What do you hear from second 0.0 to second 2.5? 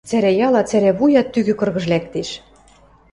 Цӓрӓяла, цӓравуя тӱгӹ кыргыж лӓктеш.